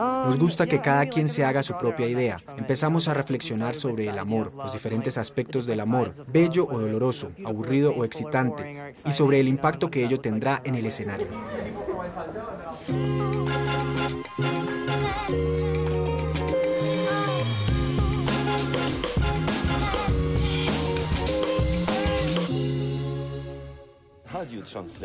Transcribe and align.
Nos 0.00 0.38
gusta 0.38 0.66
que 0.66 0.80
cada 0.80 1.06
quien 1.06 1.28
se 1.28 1.44
haga 1.44 1.62
su 1.62 1.76
propia 1.76 2.06
idea. 2.06 2.40
Empezamos 2.56 3.06
a 3.08 3.14
reflexionar 3.14 3.76
sobre 3.76 4.08
el 4.08 4.18
amor, 4.18 4.52
los 4.56 4.72
diferentes 4.72 5.18
aspectos 5.18 5.66
del 5.66 5.80
amor, 5.80 6.14
bello 6.26 6.66
o 6.70 6.78
doloroso, 6.78 7.32
aburrido 7.44 7.92
o 7.92 8.04
excitante, 8.04 8.94
y 9.04 9.12
sobre 9.12 9.40
el 9.40 9.48
impacto 9.48 9.90
que 9.90 10.02
ello 10.04 10.18
tendrá 10.18 10.62
en 10.64 10.74
el 10.74 10.86
escenario. 10.86 11.26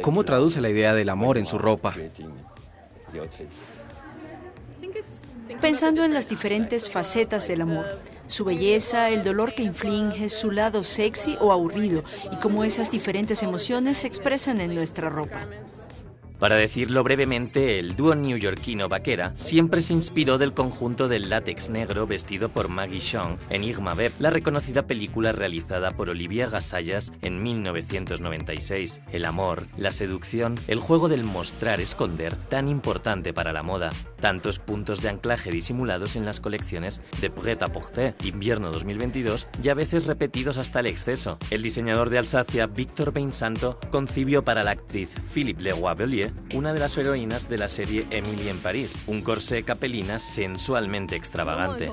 ¿Cómo 0.02 0.24
traduce 0.24 0.62
la 0.62 0.70
idea 0.70 0.94
del 0.94 1.10
amor 1.10 1.38
en 1.38 1.46
su 1.46 1.58
ropa? 1.58 1.94
Pensando 5.62 6.04
en 6.04 6.14
las 6.14 6.28
diferentes 6.28 6.90
facetas 6.90 7.48
del 7.48 7.62
amor, 7.62 7.86
su 8.28 8.46
belleza, 8.46 9.10
el 9.10 9.24
dolor 9.24 9.54
que 9.54 9.64
inflige, 9.64 10.30
su 10.30 10.52
lado 10.52 10.84
sexy 10.84 11.38
o 11.40 11.52
aburrido 11.52 12.04
y 12.32 12.38
cómo 12.38 12.64
esas 12.64 12.90
diferentes 12.90 13.44
emociones 13.44 14.00
se 14.00 14.08
expresan 14.08 14.60
en 14.62 14.74
nuestra 14.74 15.10
ropa. 15.10 15.48
Para 16.46 16.58
decirlo 16.58 17.04
brevemente, 17.04 17.80
el 17.80 17.96
dúo 17.96 18.14
neoyorquino 18.14 18.88
Vaquera 18.88 19.32
siempre 19.36 19.82
se 19.82 19.94
inspiró 19.94 20.38
del 20.38 20.54
conjunto 20.54 21.08
del 21.08 21.28
látex 21.28 21.72
negro 21.72 22.06
vestido 22.06 22.50
por 22.50 22.70
Maggie 22.70 23.02
Sean 23.02 23.40
en 23.50 23.64
Irma 23.64 23.96
Beb, 23.96 24.12
la 24.20 24.30
reconocida 24.30 24.86
película 24.86 25.32
realizada 25.32 25.90
por 25.90 26.08
Olivia 26.08 26.48
Gasallas 26.48 27.14
en 27.24 27.42
1996. 27.42 29.02
El 29.12 29.26
amor, 29.26 29.64
la 29.76 29.92
seducción, 29.92 30.60
el 30.68 30.80
juego 30.80 31.10
del 31.10 31.24
mostrar-esconder, 31.24 32.36
tan 32.36 32.68
importante 32.68 33.34
para 33.34 33.52
la 33.52 33.64
moda. 33.64 33.90
Tantos 34.20 34.60
puntos 34.60 35.02
de 35.02 35.10
anclaje 35.10 35.50
disimulados 35.50 36.16
en 36.16 36.26
las 36.26 36.40
colecciones 36.40 37.02
de 37.22 37.32
Pret-à-Porter 37.32 38.14
invierno 38.24 38.72
2022 38.72 39.48
y 39.64 39.70
a 39.70 39.74
veces 39.74 40.06
repetidos 40.06 40.60
hasta 40.60 40.82
el 40.82 40.86
exceso. 40.86 41.40
El 41.50 41.64
diseñador 41.64 42.12
de 42.12 42.20
Alsacia, 42.20 42.68
Víctor 42.68 43.14
Beinsanto, 43.14 43.80
concibió 43.90 44.44
para 44.44 44.64
la 44.64 44.72
actriz 44.72 45.10
Philippe 45.34 45.64
Leroy-Bellier 45.64 46.35
una 46.54 46.74
de 46.74 46.80
las 46.80 46.98
heroínas 46.98 47.50
de 47.50 47.58
la 47.58 47.70
serie 47.70 48.08
Emily 48.12 48.50
en 48.50 48.60
París, 48.60 48.96
un 49.08 49.22
corsé 49.22 49.64
capelina 49.64 50.20
sensualmente 50.20 51.16
extravagante. 51.16 51.92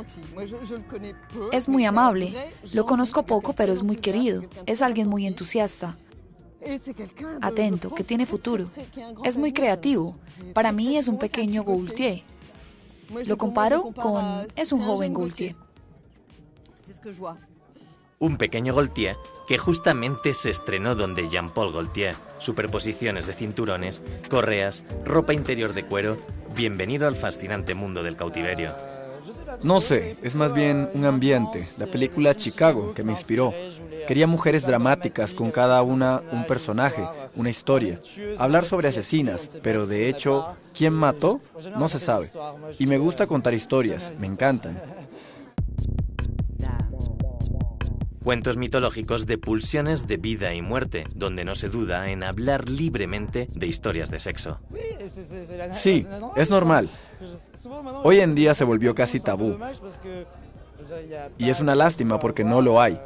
Es 1.52 1.68
muy 1.68 1.84
amable, 1.84 2.34
lo 2.74 2.84
conozco 2.86 3.24
poco 3.24 3.54
pero 3.54 3.72
es 3.72 3.82
muy 3.82 3.96
querido, 3.96 4.44
es 4.66 4.82
alguien 4.82 5.08
muy 5.08 5.26
entusiasta. 5.26 5.96
Atento, 7.40 7.92
que 7.92 8.04
tiene 8.04 8.24
futuro. 8.24 8.68
Es 9.24 9.36
muy 9.36 9.52
creativo. 9.52 10.16
Para 10.54 10.70
mí 10.70 10.96
es 10.96 11.08
un 11.08 11.18
pequeño 11.18 11.64
Gaultier. 11.64 12.22
Lo 13.26 13.36
comparo 13.36 13.92
con... 13.92 14.46
es 14.56 14.72
un 14.72 14.80
joven 14.80 15.12
Gaultier. 15.12 15.56
Un 18.22 18.36
pequeño 18.36 18.72
Gaultier 18.72 19.16
que 19.48 19.58
justamente 19.58 20.32
se 20.32 20.50
estrenó 20.50 20.94
donde 20.94 21.28
Jean-Paul 21.28 21.72
Gaultier. 21.72 22.14
Superposiciones 22.38 23.26
de 23.26 23.32
cinturones, 23.32 24.00
correas, 24.30 24.84
ropa 25.04 25.34
interior 25.34 25.72
de 25.74 25.84
cuero. 25.84 26.16
Bienvenido 26.54 27.08
al 27.08 27.16
fascinante 27.16 27.74
mundo 27.74 28.04
del 28.04 28.14
cautiverio. 28.14 28.76
No 29.64 29.80
sé, 29.80 30.16
es 30.22 30.36
más 30.36 30.54
bien 30.54 30.88
un 30.94 31.04
ambiente, 31.04 31.66
la 31.78 31.88
película 31.88 32.36
Chicago, 32.36 32.94
que 32.94 33.02
me 33.02 33.10
inspiró. 33.10 33.52
Quería 34.06 34.28
mujeres 34.28 34.68
dramáticas, 34.68 35.34
con 35.34 35.50
cada 35.50 35.82
una 35.82 36.22
un 36.30 36.46
personaje, 36.46 37.04
una 37.34 37.50
historia. 37.50 38.00
Hablar 38.38 38.64
sobre 38.64 38.86
asesinas, 38.86 39.48
pero 39.64 39.88
de 39.88 40.08
hecho, 40.08 40.54
¿quién 40.72 40.92
mató? 40.92 41.40
No 41.76 41.88
se 41.88 41.98
sabe. 41.98 42.30
Y 42.78 42.86
me 42.86 42.98
gusta 42.98 43.26
contar 43.26 43.52
historias, 43.52 44.12
me 44.20 44.28
encantan. 44.28 44.80
Cuentos 48.24 48.56
mitológicos 48.56 49.26
de 49.26 49.38
pulsiones 49.38 50.06
de 50.06 50.16
vida 50.16 50.54
y 50.54 50.62
muerte, 50.62 51.04
donde 51.14 51.44
no 51.44 51.54
se 51.54 51.68
duda 51.68 52.08
en 52.10 52.22
hablar 52.22 52.68
libremente 52.68 53.48
de 53.54 53.66
historias 53.66 54.10
de 54.10 54.20
sexo. 54.20 54.60
Sí, 55.74 56.06
es 56.36 56.50
normal. 56.50 56.88
Hoy 58.04 58.20
en 58.20 58.34
día 58.34 58.54
se 58.54 58.64
volvió 58.64 58.94
casi 58.94 59.20
tabú. 59.20 59.58
Y 61.38 61.50
es 61.50 61.60
una 61.60 61.74
lástima 61.74 62.18
porque 62.18 62.44
no 62.44 62.62
lo 62.62 62.80
hay. 62.80 62.98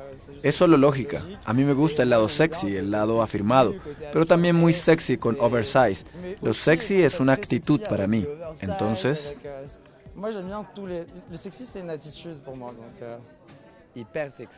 Es 0.43 0.55
solo 0.55 0.77
lógica. 0.77 1.23
A 1.45 1.53
mí 1.53 1.65
me 1.65 1.73
gusta 1.73 2.03
el 2.03 2.11
lado 2.11 2.29
sexy, 2.29 2.77
el 2.77 2.91
lado 2.91 3.23
afirmado, 3.23 3.75
pero 4.13 4.27
también 4.27 4.57
muy 4.57 4.73
sexy 4.73 5.17
con 5.17 5.37
oversize. 5.41 6.05
Lo 6.43 6.53
sexy 6.53 7.03
es 7.03 7.21
una 7.21 7.33
actitud 7.33 7.81
para 7.89 8.07
mí. 8.07 8.27
Entonces... 8.61 9.37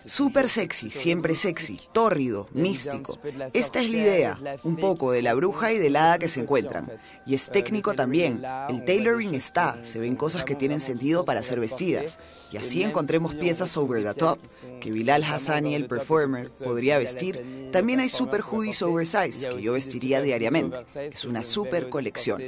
Super 0.05 0.49
sexy, 0.49 0.91
siempre 0.91 1.35
sexy, 1.35 1.81
tórrido, 1.93 2.49
místico. 2.53 3.19
Esta 3.53 3.81
es 3.81 3.91
la 3.91 3.97
idea, 3.97 4.39
un 4.65 4.77
poco 4.77 5.13
de 5.13 5.23
la 5.23 5.35
bruja 5.35 5.73
y 5.73 5.79
del 5.79 5.97
hada 5.97 6.19
que 6.19 6.29
se 6.29 6.41
encuentran. 6.41 6.91
Y 7.25 7.35
es 7.35 7.49
técnico 7.49 7.95
también. 7.95 8.43
El 8.69 8.85
tailoring 8.85 9.35
está, 9.35 9.85
se 9.85 10.01
ven 10.01 10.17
cosas 10.17 10.45
que 10.45 10.55
tienen 10.55 10.81
sentido 10.81 11.25
para 11.25 11.43
ser 11.43 11.61
vestidas. 11.61 12.19
Y 12.51 12.57
así 12.57 12.83
encontremos 12.83 13.35
piezas 13.35 13.77
over 13.77 14.03
the 14.03 14.15
top 14.15 14.39
que 14.81 14.91
Bilal 14.91 15.23
Hassani, 15.23 15.75
el 15.75 15.87
performer, 15.87 16.51
podría 16.65 16.99
vestir. 16.99 17.71
También 17.73 18.01
hay 18.01 18.09
super 18.09 18.41
hoodies 18.41 18.83
oversize 18.83 19.49
que 19.49 19.63
yo 19.63 19.75
vestiría 19.75 20.21
diariamente. 20.21 20.79
Es 20.95 21.25
una 21.25 21.45
super 21.45 21.89
colección. 21.89 22.43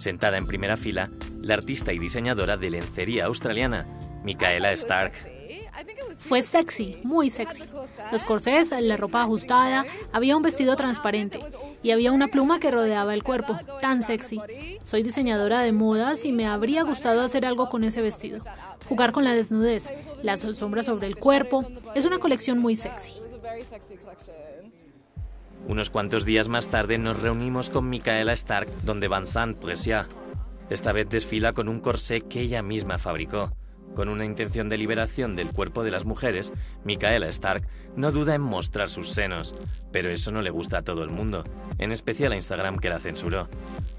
Sentada 0.00 0.38
en 0.38 0.46
primera 0.46 0.78
fila, 0.78 1.10
la 1.42 1.52
artista 1.52 1.92
y 1.92 1.98
diseñadora 1.98 2.56
de 2.56 2.70
lencería 2.70 3.26
australiana, 3.26 3.86
Micaela 4.24 4.72
Stark. 4.72 5.12
Fue 6.18 6.40
sexy, 6.40 6.96
muy 7.04 7.28
sexy. 7.28 7.64
Los 8.10 8.24
corsés, 8.24 8.70
la 8.80 8.96
ropa 8.96 9.20
ajustada, 9.20 9.84
había 10.10 10.38
un 10.38 10.42
vestido 10.42 10.74
transparente 10.74 11.38
y 11.82 11.90
había 11.90 12.12
una 12.12 12.28
pluma 12.28 12.60
que 12.60 12.70
rodeaba 12.70 13.12
el 13.12 13.22
cuerpo, 13.22 13.58
tan 13.82 14.02
sexy. 14.02 14.40
Soy 14.84 15.02
diseñadora 15.02 15.60
de 15.60 15.72
modas 15.72 16.24
y 16.24 16.32
me 16.32 16.46
habría 16.46 16.82
gustado 16.82 17.20
hacer 17.20 17.44
algo 17.44 17.68
con 17.68 17.84
ese 17.84 18.00
vestido. 18.00 18.40
Jugar 18.88 19.12
con 19.12 19.24
la 19.24 19.34
desnudez, 19.34 19.92
las 20.22 20.40
sombras 20.40 20.86
sobre 20.86 21.08
el 21.08 21.16
cuerpo. 21.16 21.62
Es 21.94 22.06
una 22.06 22.18
colección 22.18 22.58
muy 22.58 22.74
sexy. 22.74 23.20
Unos 25.66 25.90
cuantos 25.90 26.24
días 26.24 26.48
más 26.48 26.68
tarde 26.68 26.98
nos 26.98 27.22
reunimos 27.22 27.70
con 27.70 27.88
Micaela 27.88 28.32
Stark, 28.32 28.68
donde 28.84 29.08
Vincent 29.08 29.56
Precia. 29.56 30.06
Esta 30.68 30.92
vez 30.92 31.08
desfila 31.08 31.52
con 31.52 31.68
un 31.68 31.80
corsé 31.80 32.22
que 32.22 32.40
ella 32.40 32.62
misma 32.62 32.98
fabricó. 32.98 33.52
Con 33.94 34.08
una 34.08 34.24
intención 34.24 34.68
de 34.68 34.78
liberación 34.78 35.36
del 35.36 35.50
cuerpo 35.50 35.82
de 35.82 35.90
las 35.90 36.04
mujeres, 36.04 36.52
Micaela 36.84 37.28
Stark 37.28 37.66
no 37.96 38.12
duda 38.12 38.34
en 38.34 38.40
mostrar 38.40 38.88
sus 38.88 39.10
senos, 39.10 39.54
pero 39.92 40.10
eso 40.10 40.30
no 40.30 40.42
le 40.42 40.50
gusta 40.50 40.78
a 40.78 40.82
todo 40.82 41.02
el 41.02 41.10
mundo, 41.10 41.44
en 41.78 41.92
especial 41.92 42.32
a 42.32 42.36
Instagram 42.36 42.78
que 42.78 42.88
la 42.88 43.00
censuró. 43.00 43.48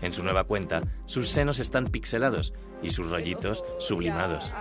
En 0.01 0.13
su 0.13 0.23
nueva 0.23 0.45
cuenta, 0.45 0.81
sus 1.05 1.29
senos 1.29 1.59
están 1.59 1.85
pixelados 1.85 2.53
y 2.81 2.89
sus 2.89 3.09
rollitos 3.09 3.63
sublimados. 3.79 4.51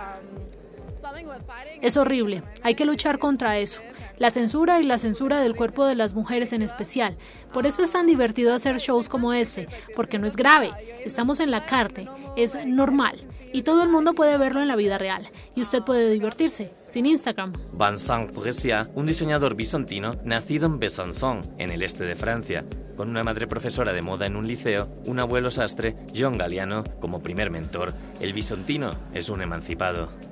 Es 1.81 1.97
horrible, 1.97 2.43
hay 2.63 2.75
que 2.75 2.85
luchar 2.85 3.19
contra 3.19 3.57
eso. 3.57 3.81
La 4.17 4.31
censura 4.31 4.79
y 4.79 4.83
la 4.83 4.97
censura 4.97 5.41
del 5.41 5.55
cuerpo 5.55 5.85
de 5.85 5.95
las 5.95 6.13
mujeres 6.13 6.53
en 6.53 6.61
especial. 6.61 7.17
Por 7.51 7.65
eso 7.65 7.81
es 7.81 7.91
tan 7.91 8.05
divertido 8.05 8.53
hacer 8.53 8.77
shows 8.77 9.09
como 9.09 9.33
este, 9.33 9.67
porque 9.95 10.19
no 10.19 10.27
es 10.27 10.35
grave, 10.35 10.71
estamos 11.03 11.39
en 11.39 11.51
la 11.51 11.65
carne, 11.65 12.07
es 12.35 12.55
normal. 12.65 13.25
Y 13.53 13.63
todo 13.63 13.83
el 13.83 13.89
mundo 13.89 14.13
puede 14.13 14.37
verlo 14.37 14.61
en 14.61 14.67
la 14.67 14.75
vida 14.75 14.97
real. 14.97 15.29
Y 15.55 15.61
usted 15.61 15.83
puede 15.83 16.09
divertirse, 16.09 16.71
sin 16.87 17.05
Instagram. 17.05 17.53
Vincent 17.73 18.33
Brescia, 18.33 18.89
un 18.95 19.05
diseñador 19.05 19.55
bisontino 19.55 20.15
nacido 20.23 20.67
en 20.67 20.79
Besançon, 20.79 21.41
en 21.57 21.71
el 21.71 21.83
este 21.83 22.05
de 22.05 22.15
Francia, 22.15 22.63
con 22.95 23.09
una 23.09 23.23
madre 23.23 23.47
profesora 23.47 23.91
de 23.91 24.01
moda 24.01 24.25
en 24.25 24.35
un 24.35 24.47
liceo, 24.47 24.87
un 25.05 25.19
abuelo 25.19 25.51
sastre, 25.51 25.97
John 26.15 26.37
Galliano, 26.37 26.83
como 27.01 27.21
primer 27.21 27.49
mentor. 27.49 27.93
El 28.21 28.33
bisontino 28.33 28.95
es 29.13 29.29
un 29.29 29.41
emancipado. 29.41 30.30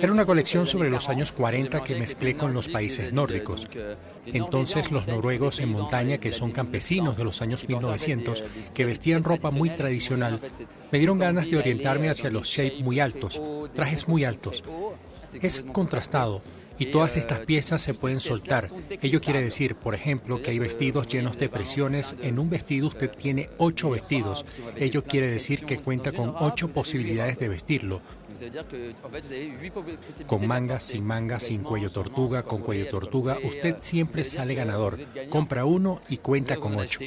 Era 0.00 0.12
una 0.12 0.26
colección 0.26 0.66
sobre 0.66 0.90
los 0.90 1.08
años 1.08 1.32
40 1.32 1.82
que 1.84 1.98
mezclé 1.98 2.34
con 2.34 2.54
los 2.54 2.68
países 2.68 3.12
nórdicos. 3.12 3.68
Entonces 4.26 4.90
los 4.90 5.06
noruegos 5.06 5.60
en 5.60 5.70
montaña, 5.70 6.18
que 6.18 6.32
son 6.32 6.52
campesinos 6.52 7.16
de 7.16 7.24
los 7.24 7.42
años 7.42 7.68
1900, 7.68 8.44
que 8.74 8.84
vestían 8.84 9.24
ropa 9.24 9.50
muy 9.50 9.70
tradicional, 9.70 10.40
me 10.90 10.98
dieron 10.98 11.18
ganas 11.18 11.50
de 11.50 11.58
orientarme 11.58 12.10
hacia 12.10 12.30
los 12.30 12.46
shapes 12.48 12.82
muy 12.82 13.00
altos, 13.00 13.40
trajes 13.74 14.08
muy 14.08 14.24
altos. 14.24 14.64
Es 15.40 15.60
contrastado 15.72 16.42
Y 16.78 16.86
todas 16.86 17.16
estas 17.16 17.40
piezas 17.40 17.82
se 17.82 17.94
pueden 17.94 18.20
soltar. 18.20 18.68
Ello 19.02 19.20
quiere 19.20 19.42
decir, 19.42 19.74
por 19.74 19.94
ejemplo, 19.94 20.42
que 20.42 20.50
hay 20.50 20.58
vestidos 20.58 21.08
llenos 21.08 21.38
de 21.38 21.48
presiones. 21.48 22.14
En 22.22 22.38
un 22.38 22.50
vestido 22.50 22.88
usted 22.88 23.10
tiene 23.10 23.50
ocho 23.58 23.90
vestidos. 23.90 24.44
Ello 24.76 25.04
quiere 25.04 25.28
decir 25.28 25.64
que 25.64 25.78
cuenta 25.78 26.12
con 26.12 26.34
ocho 26.38 26.68
posibilidades 26.68 27.38
de 27.38 27.48
vestirlo. 27.48 28.00
Con 30.26 30.46
manga, 30.46 30.80
sin 30.80 31.04
manga, 31.04 31.40
sin 31.40 31.62
cuello 31.62 31.90
tortuga, 31.90 32.42
con 32.42 32.62
cuello 32.62 32.88
tortuga, 32.88 33.38
usted 33.42 33.76
siempre 33.80 34.24
sale 34.24 34.54
ganador. 34.54 34.98
Compra 35.30 35.64
uno 35.64 36.00
y 36.08 36.18
cuenta 36.18 36.56
con 36.56 36.76
ocho. 36.76 37.00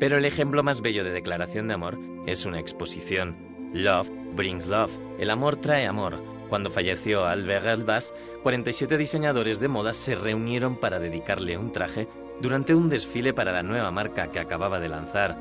Pero 0.00 0.16
el 0.16 0.24
ejemplo 0.24 0.62
más 0.62 0.80
bello 0.80 1.04
de 1.04 1.10
declaración 1.10 1.68
de 1.68 1.74
amor 1.74 1.98
es 2.26 2.46
una 2.46 2.58
exposición. 2.58 3.47
Love 3.72 4.10
brings 4.34 4.66
love. 4.66 4.92
El 5.18 5.30
amor 5.30 5.56
trae 5.56 5.86
amor. 5.86 6.22
Cuando 6.48 6.70
falleció 6.70 7.26
Albert 7.26 7.66
Elbas, 7.66 8.14
47 8.42 8.96
diseñadores 8.96 9.60
de 9.60 9.68
moda 9.68 9.92
se 9.92 10.14
reunieron 10.14 10.76
para 10.76 10.98
dedicarle 10.98 11.58
un 11.58 11.72
traje 11.72 12.08
durante 12.40 12.74
un 12.74 12.88
desfile 12.88 13.34
para 13.34 13.52
la 13.52 13.62
nueva 13.62 13.90
marca 13.90 14.28
que 14.28 14.40
acababa 14.40 14.80
de 14.80 14.88
lanzar, 14.88 15.36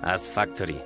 As 0.00 0.30
Factory. 0.30 0.80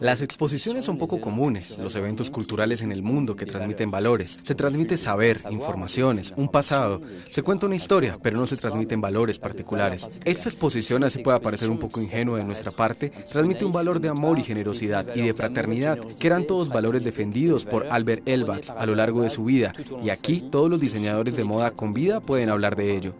Las 0.00 0.22
exposiciones 0.22 0.84
son 0.84 0.98
poco 0.98 1.20
comunes, 1.20 1.78
los 1.78 1.94
eventos 1.94 2.30
culturales 2.30 2.82
en 2.82 2.92
el 2.92 3.02
mundo 3.02 3.36
que 3.36 3.46
transmiten 3.46 3.90
valores. 3.90 4.38
Se 4.42 4.54
transmite 4.54 4.96
saber, 4.96 5.38
informaciones, 5.50 6.32
un 6.36 6.48
pasado. 6.48 7.00
Se 7.30 7.42
cuenta 7.42 7.66
una 7.66 7.76
historia, 7.76 8.18
pero 8.22 8.38
no 8.38 8.46
se 8.46 8.56
transmiten 8.56 9.00
valores 9.00 9.38
particulares. 9.38 10.08
Esta 10.24 10.48
exposición, 10.48 11.04
así 11.04 11.22
puede 11.22 11.40
parecer 11.40 11.70
un 11.70 11.78
poco 11.78 12.00
ingenua 12.00 12.38
de 12.38 12.44
nuestra 12.44 12.70
parte, 12.70 13.10
transmite 13.10 13.64
un 13.64 13.72
valor 13.72 14.00
de 14.00 14.08
amor 14.08 14.38
y 14.38 14.44
generosidad 14.44 15.14
y 15.14 15.22
de 15.22 15.34
fraternidad, 15.34 15.98
que 16.18 16.26
eran 16.26 16.46
todos 16.46 16.68
valores 16.68 17.04
defendidos 17.04 17.64
por 17.64 17.86
Albert 17.88 18.28
Elbaz 18.28 18.70
a 18.70 18.86
lo 18.86 18.94
largo 18.94 19.22
de 19.22 19.30
su 19.30 19.44
vida. 19.44 19.72
Y 20.02 20.10
aquí 20.10 20.48
todos 20.50 20.70
los 20.70 20.80
diseñadores 20.80 21.36
de 21.36 21.44
moda 21.44 21.70
con 21.72 21.92
vida 21.92 22.20
pueden 22.20 22.48
hablar 22.48 22.76
de 22.76 22.96
ello. 22.96 23.14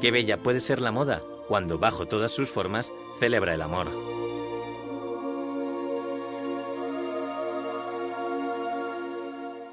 Qué 0.00 0.10
bella 0.10 0.42
puede 0.42 0.60
ser 0.60 0.80
la 0.80 0.90
moda 0.90 1.22
cuando 1.52 1.78
bajo 1.78 2.06
todas 2.06 2.32
sus 2.32 2.48
formas 2.48 2.94
celebra 3.20 3.52
el 3.52 3.60
amor. 3.60 4.11